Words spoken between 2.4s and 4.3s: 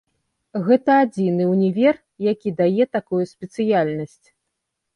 дае такую спецыяльнасць.